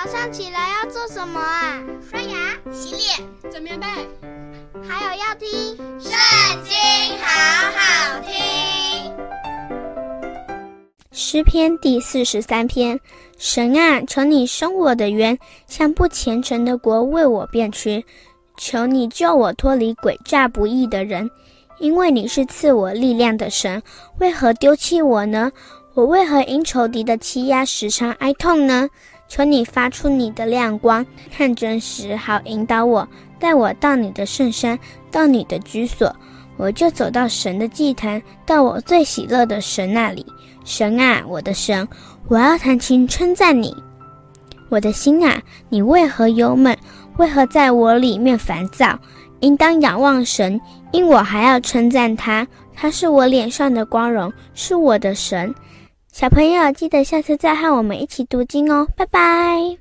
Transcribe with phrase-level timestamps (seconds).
[0.00, 1.82] 早上起来要做什么啊？
[2.08, 3.86] 刷牙、洗脸、整棉被，
[4.88, 5.48] 还有要听
[6.00, 6.12] 《圣
[6.62, 6.72] 经》，
[7.20, 9.12] 好好听。
[11.10, 13.00] 诗篇第四十三篇：
[13.38, 18.04] 神啊，求你伸我的冤，向不虔诚的国为我辩屈。
[18.56, 21.28] 求你救我脱离诡诈不义的人，
[21.80, 23.82] 因为你是赐我力量的神。
[24.20, 25.50] 为何丢弃我呢？
[25.94, 28.88] 我为何因仇敌的欺压时常哀痛呢？
[29.28, 33.06] 求你发出你的亮光，看真实，好引导我，
[33.38, 34.78] 带我到你的圣山，
[35.10, 36.14] 到你的居所，
[36.56, 40.24] 我就走到神的祭坛，到我最喜乐的神那里。
[40.64, 41.86] 神啊，我的神，
[42.28, 43.74] 我要弹琴称赞你。
[44.70, 46.76] 我的心啊，你为何忧闷？
[47.16, 48.98] 为何在我里面烦躁？
[49.40, 50.60] 应当仰望神，
[50.92, 52.46] 因我还要称赞他。
[52.74, 55.54] 他是我脸上的光荣，是我的神。
[56.10, 59.78] 小朋友，记得下次再和我们一起读经哦，拜拜。